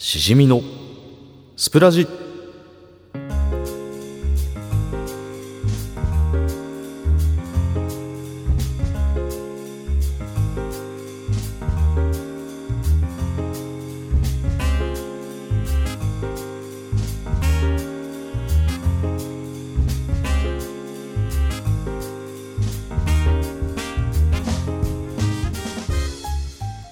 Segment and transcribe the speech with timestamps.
[0.00, 0.62] しじみの
[1.56, 2.06] スプラジ。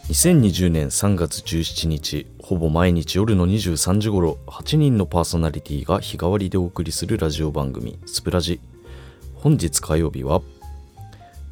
[0.08, 8.60] 2020年3月17日ほぼ毎日夜の23時頃8人のパーソナリティが日替わりでお送りするラジオ番組スプラジ。
[9.34, 10.42] 本日火曜日は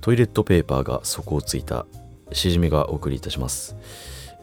[0.00, 1.84] トイレットペーパーが底をついた
[2.30, 3.74] しじみがお送りいたします。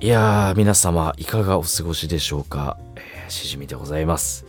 [0.01, 4.45] いやー皆様いかがお過ごしでしょうか、えーしじみでございます、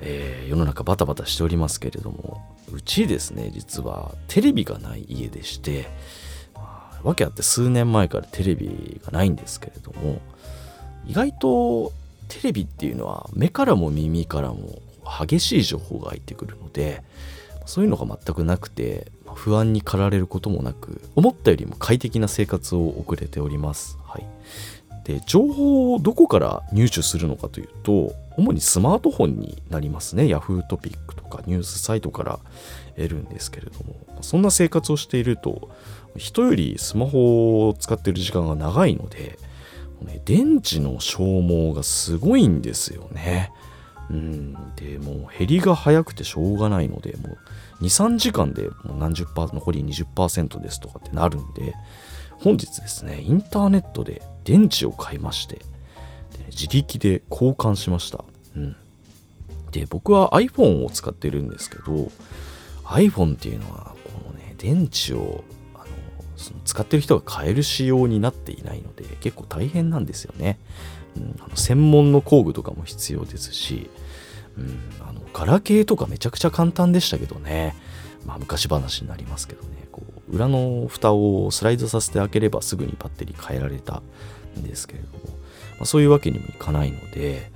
[0.00, 2.40] えー世の中バタバタしておりますけれども
[2.72, 5.88] うちですね実はテレビがない家でして
[6.54, 10.20] まあわけあって数年前からテレビがないんですけれども
[11.06, 11.92] 意外と
[12.28, 17.02] テレビっていうのは目からも耳からも激しい情報が入ってくるので
[17.66, 23.96] そういうのが全くなくて不安に駆られることもなく思ったよりも快適な生活を送れております。
[24.04, 24.26] はい、
[25.04, 30.24] で情報をどこから入手するのかというと主にスマートフォンになりますね。
[30.24, 32.38] Yahoo トピックとかニュースサイトから
[32.96, 33.94] 得るんですけれども。
[34.22, 35.70] そんな生活をしていると
[36.16, 39.38] 人よりスマホを使っている時間が長いので
[40.04, 43.52] ね電池の消耗がすごいんですよね。
[44.10, 47.38] うん、でもう減りが早くてしょうがないのでも
[47.80, 51.74] う23時間でもう何十パー残り20%ですとかってなるんで
[52.40, 55.64] 本日ですねインターネットで電池を買いましてで
[56.48, 58.24] 自力で交換しました、
[58.56, 58.76] うん、
[59.70, 62.10] で僕は iPhone を使ってるんですけど
[62.84, 65.44] iPhone っていうのはこのね電池を
[66.40, 70.58] その使ってる人が買える仕様になっていないので結構大変なんですよね、
[71.16, 73.90] うん、あの専門の工具とかも必要ですし、
[74.56, 77.76] うん、あのガラケーとかめちゃくちゃ簡単でしたけどね。
[78.26, 79.86] まあ昔話になりますけどね。
[79.92, 84.02] こう裏の蓋をスライドさせて開ければすぐにバッテリー変えられた
[84.58, 87.50] んですけれども、まあ、そういうわけにもいかないので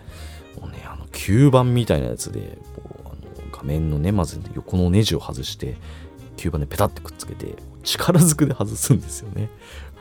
[0.60, 3.16] もうねあの吸盤みたいなやつでこうあの
[3.52, 5.76] 画面のねまず横のネジを外して
[6.36, 9.48] 吸盤でペタッてくっつけて力ずくで外すんですよね、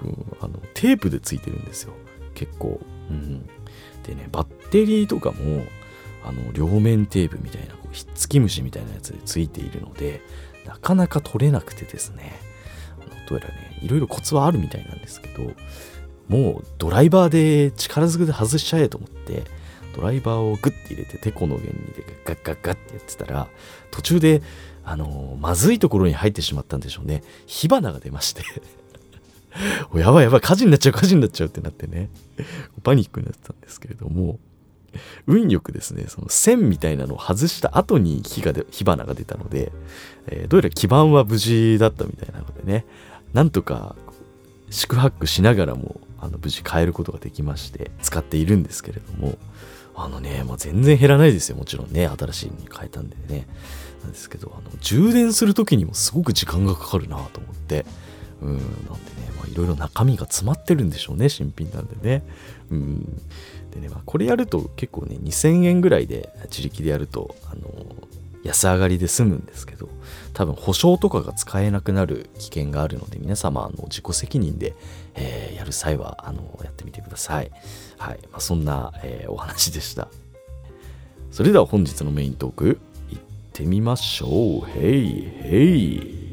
[0.02, 1.94] うん、あのテープでついてるんですよ。
[2.34, 2.80] 結構、
[3.10, 3.46] うん、
[4.04, 5.64] でねバッテリーとかも
[6.26, 10.22] あの両面テープみたいなこうひっつき虫みたいなやつでついているので
[10.66, 12.34] なかなか取れなくてですね。
[13.00, 15.52] あのどうやらねいろいろコツはあるみたいなんですけど
[16.28, 19.44] もうドライバーで力ずくで外しちゃえと思って
[19.96, 23.48] ドライバーをグッて入れててこの原理でガッガッガッってやってたら
[23.92, 24.42] 途中で
[24.86, 27.24] あのまずいところに入ってしまったんでしょうね。
[27.46, 28.44] 火花が出まして。
[29.96, 30.42] やばいやばい。
[30.42, 32.10] 火事になっちゃう火事になっちゃうってなってね。
[32.84, 34.40] パニックになってたんですけれども。
[35.26, 39.72] 運よくですねその線みたいなのを外した後に火がで火花が出たので、
[40.28, 42.86] えーどうやら基板は無事だったみたいなのでね。
[43.34, 43.96] なんとか
[44.70, 49.38] 四苦八苦しながらもあの無事変えることができまして使っているんですけれども。
[49.96, 53.48] あのね、まあ、全然減らないですよもちろんね新しいのに変えたんでね。
[54.02, 57.86] なんですけどあの充電する時にもすごく時間がかかるなと思って。
[58.42, 58.96] うんなんでね
[59.38, 62.24] まあいろいろ中身が詰まってるんでしょうね新品なんでね。
[62.70, 63.22] うん。
[63.72, 67.70] でね、まあ、これやると結構ね2000円ぐらいで自力でやるとあの
[68.44, 69.90] 安上がりで済むんですけど
[70.34, 74.76] 多分保証とかが使えなくなる危険があるので皆様あの自己責任で、
[75.16, 77.50] えーやる際はあのやってみてください。
[77.98, 80.10] はい、まあ、そんな、えーお話でした。
[81.32, 82.80] それでは本日のメイントーク
[83.12, 83.20] いっ
[83.54, 84.66] てみましょう。
[84.66, 86.24] ヘイヘイ。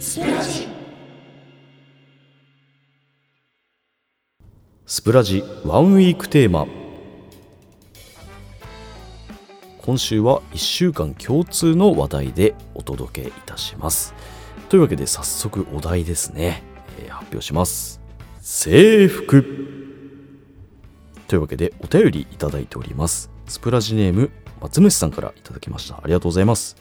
[0.00, 0.73] スプラジ
[4.94, 6.68] スプラジワンウィークテーマ。
[9.78, 14.14] 今週は1週間共通の話題でお届けいたします。
[14.68, 16.62] というわけで早速お題ですね、
[17.00, 18.00] えー発表します。
[18.38, 19.42] 制服。
[21.26, 23.32] というわけでお便りいただいております。
[23.48, 24.30] スプラジネーム
[24.60, 25.96] 松虫さんからいただきました。
[25.96, 26.76] ありがとうございます。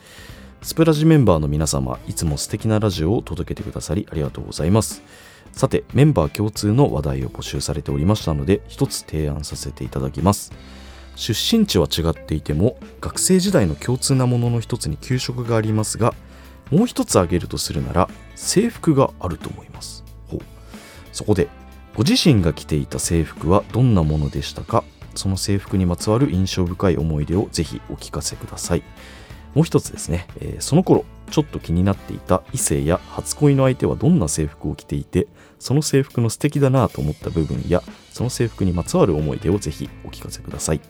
[0.62, 5.02] スプラジメンバーの皆様いつも素敵なラジオを届けてくださりありがとうございます。
[5.54, 10.52] さてメンバー共通の話題を募集されておりましたので一つ提案させていただきます。
[11.16, 16.16] 出身地は違っていても学生時代の共通なものの一つに給食がありますが
[16.72, 20.04] もう一つ挙げるとするなら制服があると思います。
[20.28, 20.40] ほう。
[21.12, 21.48] そこで
[21.96, 24.84] ご自身が着ていた制服はどんなものでしたか？
[25.14, 28.84] その制服にまつわる印象深い思い出をぜひお聞かせください。
[29.54, 35.28] もう一つですね、えーその頃ちょっと気になっていた異性や初恋の相手はどんな制服を着ていて
[35.60, 40.82] その制服の素敵だなと思った部分やその制服にまつわる思い出をぜひお聞かせください。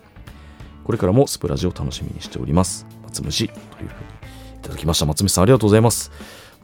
[0.83, 2.85] これからもスプラジを楽しみにしております。
[3.03, 5.05] 松虫というふうにいただきました。
[5.05, 6.11] 松虫さんありがとうございます。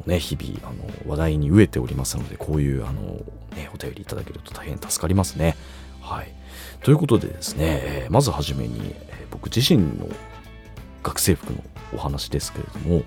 [0.06, 3.02] ね、日々あの話題に飢えておりますのでこういうあの、
[3.56, 5.56] ね、お便りいただけると大変助かりますね。
[6.02, 6.34] はい、
[6.82, 8.80] ということでですね、えー、まずはじめに、
[9.10, 10.10] えー、僕自身の
[11.04, 11.62] 学生服の
[11.94, 13.04] お話ですけれども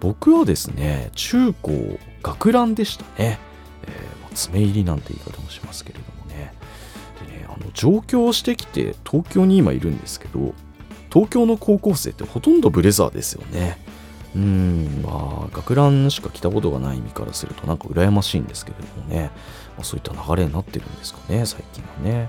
[0.00, 3.38] 僕はですね中高学ランでしたね、
[4.38, 6.54] 爪入りなんて言い方もしますけれどもね
[7.28, 10.54] でねあの上京してきて東京に今いるんですけど
[11.12, 13.78] 東京の高校生ってほとんどブレザーですよね
[14.36, 19.30] うん、まあ、学ランしか着たことがない身からするとなんか羨ましいんですけれどもね、
[19.76, 22.28] まあ、そういった流れになってるんですかね、最近はね。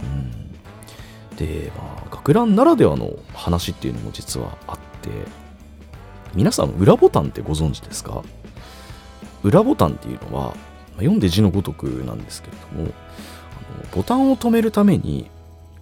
[0.00, 1.36] うん。
[1.36, 5.10] で、まあ、学ランならではの話っていうのも実はあって、
[6.34, 8.22] 皆さん裏ボタンってご存知ですか？
[9.42, 10.54] 裏ボタンっていうのは、
[11.00, 15.30] 読んで字のごとくなんですけれども、あのボタンを止めるために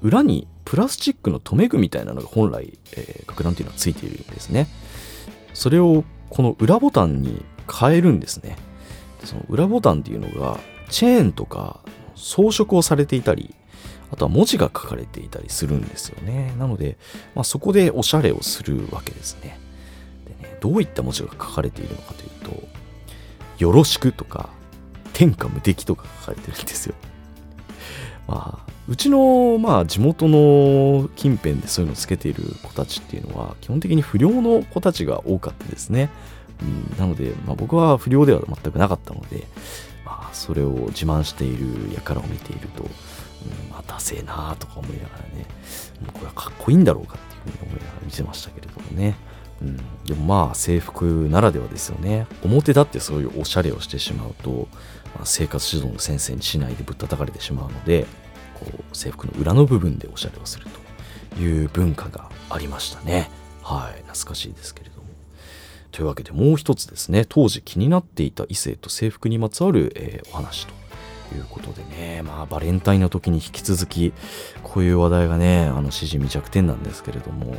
[0.00, 4.68] 裏にプラスチックの留め具みたいなのが本来、えー、学ランっていうのはついているんですね。
[5.54, 8.56] それをこの裏ボタンに変えるんですね。
[9.24, 10.60] その裏ボタンっていうのが
[10.90, 11.80] チェーンとか
[12.14, 13.54] 装飾をされていたり、
[14.10, 16.54] あとは文字が書かれていたりするんですよね。
[16.58, 16.96] なので、
[17.34, 19.58] まあ、そこでおしゃれをするわけですね。
[20.40, 22.68] でね、どういった文字が書かれているのかというと、
[23.58, 24.50] よろしくとか、
[25.18, 26.94] 天下無敵とか書かれてるんですよ。
[28.28, 36.08] まあ、うちの、まあ、地元の近辺でそういうのをつけている子たちっていうのは、基本的に不良の子たちが多かったですね。
[36.62, 39.48] うん、なので、まあ、僕は不良では全くなかったので、
[40.04, 41.66] まあ、それを自慢している
[42.04, 45.46] 輩を見ていると、うん、まあ、ダセえなとか思いながらね、
[46.12, 49.16] これはかっこいいんだろうかっていうふうに思いながら見てましたけれどもね。
[49.60, 52.28] うん、でもまあ制服ならではですよね。
[52.44, 54.68] 表だってそういうおしゃれをしてしまうと、
[55.14, 58.06] まあ、生活指導の先生にしないでぶったたかれてしまうので、
[58.54, 60.66] こう制服の裏の部分でおしゃれをする
[61.34, 63.30] という文化がありましたね。
[63.62, 65.08] はい、懐かしいですけれども。
[65.90, 70.72] というわけでもう一つですね、当時気になっていた異性と制服にまつわる、えー、お話と
[71.34, 74.12] いうことでね、まあバレンタインの時に引き続き
[74.62, 77.56] こういう話題がね、あの支持未着点なんですけれども、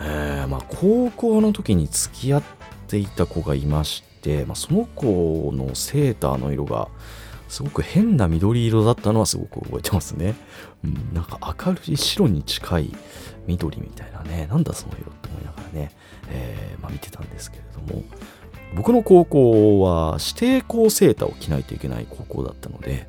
[0.00, 2.42] えー、まあ高校の時に付き合っ
[2.88, 4.13] ていた子がいまして、
[4.46, 6.88] まあ、その子のセーターの色が
[7.48, 10.34] すごく変な緑色だったのはすごく覚えてますね。
[10.84, 12.92] うん、なんか明るい白に近い
[13.46, 15.92] 緑みたいなね、なんだその色って思いながらね、
[16.30, 18.02] えー、まあ、見てたんですけれども、
[18.74, 23.08] 僕の高校は指定校セーターを着ないといけない高校だったので、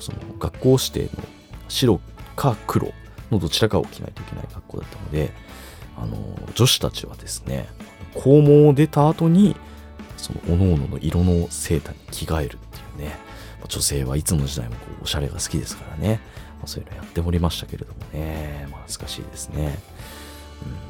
[0.00, 1.24] その学校指定の
[1.68, 2.00] 白
[2.34, 2.92] か黒
[3.30, 5.32] のどちらかを着ないといけない学校だったので、
[5.96, 6.16] あの
[6.54, 7.68] 女子たちはですね、
[8.14, 9.56] 校門を出た後に、
[10.24, 13.18] その各々の色のセーターに着替えるっていうね、
[13.60, 16.18] ま女性はいつの時代もこうおしゃれが好きですからね、
[16.60, 19.78] まあ、そういうのやっておりましたけれどもね、まあ、懐かしいですね。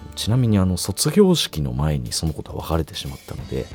[0.08, 3.66] うん、ちなみにあの卒業式の前にそのことは別れてしまったので、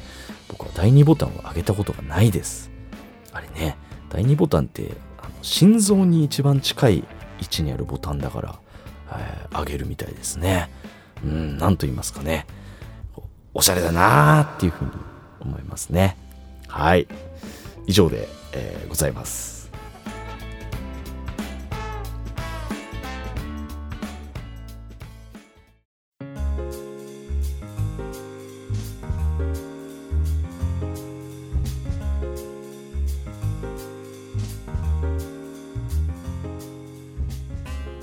[0.47, 2.71] 僕は第2ボタンを上げたことがないです。
[3.33, 3.75] あれね、
[4.09, 7.03] 第2ボタンってあの心臓に一番近い位
[7.44, 8.59] 置にあるボタンだから、
[9.11, 10.69] えー、上げるみたいですね。
[11.21, 12.47] うん、なんと言いますかね。
[13.53, 14.91] おしゃれだなーっていうふうに
[15.41, 16.18] 思いますね。
[16.68, 17.07] はい。
[17.87, 19.59] 以上でえー、ございます。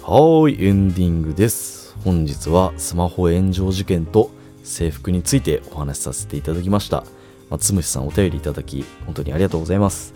[0.02, 1.96] はい、エンディングです。
[2.04, 4.30] 本日はスマホ炎上事件と
[4.62, 7.02] 制服についてお話しさせていただきました。
[7.50, 10.14] 松虫さんお便りいただき、本当にありがとうございます。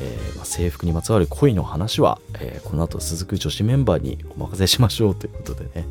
[0.00, 5.86] えー、まあ、制服にまつわる恋の話は、えー、この後続く女子メンバーにお任せしましょうということでね。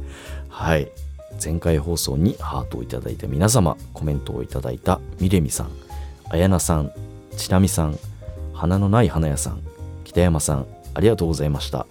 [0.49, 0.89] はい。
[1.43, 5.69] 前回放送にハートをいただいた皆様、コメントをいただいたみれみさん、
[6.29, 6.91] あやなさん、
[7.37, 7.97] ちなみさん、
[8.53, 9.61] 花のない花屋さん、
[10.03, 11.85] 北山さん、ありがとうございました。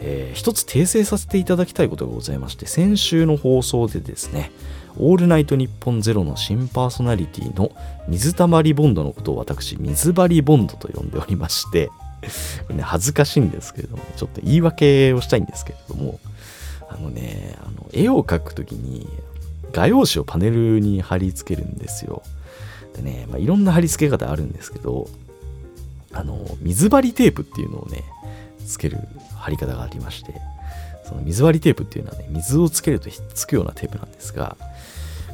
[0.00, 4.52] えー、一つ訂正させていただきたいことがございまして、先週の放送でですね、
[4.96, 7.70] オールナイトニッポンゼロの新パーソナリティの
[8.08, 11.92] 水溜りボンドのことを私、水張りボンドと呼んでおりまして、こ
[12.70, 16.18] れね、恥ずかしいんですけれども、ちょっと言い訳をしたいんですけれども、
[16.88, 19.08] あのね、あの絵を描くときに
[19.72, 22.22] 画用紙をパネルに貼り付けるんですよ。
[22.96, 25.08] でね、まあ、いろんな貼り付け方あるんですけど、
[26.12, 28.02] あの、水張りテープっていうのをね、
[28.68, 28.98] つける
[29.34, 30.34] 貼り方がありまして、
[31.04, 34.56] その水割りテープっていうのはね、水をつけるとひっつくようなテープなんですが、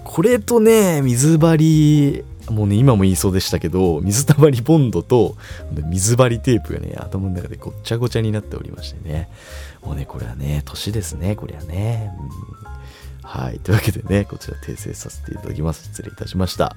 [0.05, 5.35] これとね水張りもうね今も言いそうでしたけど水たまりボンドと
[5.89, 9.31] 水張りテープがね頭の中でごっちゃごちゃになっておりましてね。
[9.83, 13.59] もうねこれはね年ですねこれはね、うん、はい。
[13.61, 15.85] というわけでねこちら訂正させていただきます。
[15.85, 16.77] 失礼いたしました。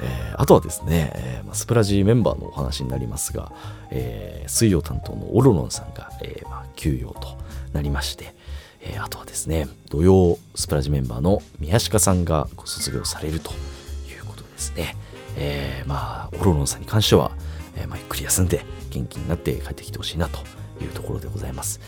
[0.00, 3.52] えー、あとはですね、えースプラジメンバーのお話になりますが、
[3.90, 7.38] えー、水曜担当のオロロンさんが、えーまあ、休養と
[7.72, 8.34] なりまして、
[8.80, 14.96] えー、あとはですね土曜スプラジメンバーの宮鹿さんがご卒業されるということですね、
[15.36, 17.30] えー、まあ、オロロンさんに関しては、
[17.76, 20.38] えー、まあ、ゆっくり休んで元気になって帰ってきてほしいなと
[20.82, 21.80] いうところでございます。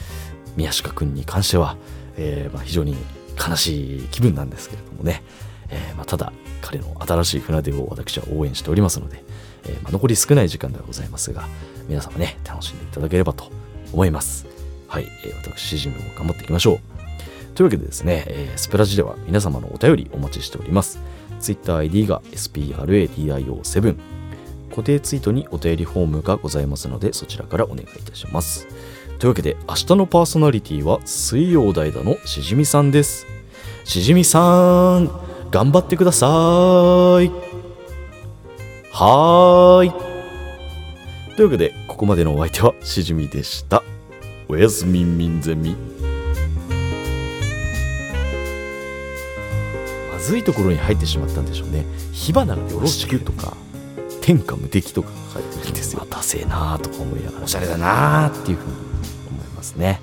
[0.57, 1.77] 宮下くんに関しては、
[2.17, 2.97] えー、まあ、非常に
[3.37, 5.23] 悲しい気分なんですけれどもね、
[5.69, 9.23] えまあ、ただ彼の新しい船出を私は応援しておりますので、
[9.65, 11.49] えまあ、残り少ない時間ではございますが、
[11.89, 13.51] 皆様ね、楽しんでいただければと
[13.93, 14.47] 思います。
[14.89, 16.81] はい、えー、私、シジムも頑張っていきましょう。
[17.55, 20.99] というわけでですね、えー、スプラジでは皆様のお便りお待ちしております。
[21.41, 23.97] TwitterID が SPRADIO7
[24.71, 28.67] 固定ツイートにお便りフォームがございますのでそちらからお願いいたします
[29.19, 33.27] というわけで明日のパーソナリティは水曜代打のしじみさんです
[33.85, 36.29] しじみさん頑張ってください。
[38.93, 41.37] はーい。
[41.37, 43.83] というわけでここまでのお相手はしじみでした。
[44.49, 45.77] おやすみんみんゼミ
[50.27, 51.85] ずいところに入ってしまったんでしょうね。
[52.13, 53.57] 火花がよろしくとか
[54.21, 56.05] 天下無敵とか書いてるんですよ。
[56.11, 57.45] ダセえなーとか思いながら。
[57.45, 58.73] おしゃれだなーっていうふうに
[59.31, 60.01] 思いますね